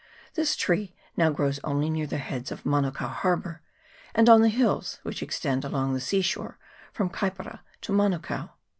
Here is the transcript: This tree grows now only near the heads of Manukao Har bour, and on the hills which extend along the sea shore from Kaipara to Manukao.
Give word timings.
This 0.33 0.55
tree 0.55 0.95
grows 1.15 1.57
now 1.61 1.69
only 1.69 1.87
near 1.87 2.07
the 2.07 2.17
heads 2.17 2.51
of 2.51 2.63
Manukao 2.63 3.07
Har 3.07 3.37
bour, 3.37 3.61
and 4.15 4.27
on 4.29 4.41
the 4.41 4.49
hills 4.49 4.97
which 5.03 5.21
extend 5.21 5.63
along 5.63 5.93
the 5.93 6.01
sea 6.01 6.23
shore 6.23 6.57
from 6.91 7.07
Kaipara 7.07 7.59
to 7.81 7.93
Manukao. 7.93 8.49